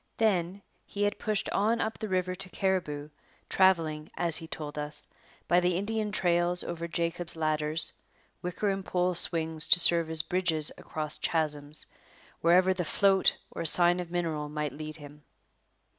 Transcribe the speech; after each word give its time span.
Then, 0.17 0.63
he 0.87 1.03
had 1.03 1.19
pushed 1.19 1.47
on 1.51 1.79
up 1.79 1.99
the 1.99 2.07
river 2.09 2.33
to 2.33 2.49
Cariboo, 2.49 3.11
travelling, 3.49 4.09
as 4.17 4.37
he 4.37 4.47
told 4.47 4.79
us, 4.79 5.07
by 5.47 5.59
the 5.59 5.77
Indian 5.77 6.11
trails 6.11 6.63
over 6.63 6.87
'Jacob's 6.87 7.35
ladders' 7.35 7.91
wicker 8.41 8.71
and 8.71 8.83
pole 8.83 9.13
swings 9.13 9.67
to 9.67 9.79
serve 9.79 10.09
as 10.09 10.23
bridges 10.23 10.71
across 10.75 11.19
chasms 11.19 11.85
wherever 12.41 12.73
the 12.73 12.83
'float' 12.83 13.37
or 13.51 13.63
sign 13.63 13.99
of 13.99 14.09
mineral 14.09 14.49
might 14.49 14.73
lead 14.73 14.97
him. 14.97 15.21